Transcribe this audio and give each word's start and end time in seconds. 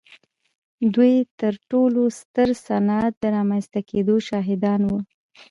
دوی 0.93 1.13
د 1.23 1.25
تر 1.41 1.53
ټولو 1.71 2.01
ستر 2.19 2.49
صنعت 2.65 3.13
د 3.19 3.23
رامنځته 3.35 3.79
کېدو 3.89 4.15
شاهدان 4.27 4.81
وو. 4.85 4.99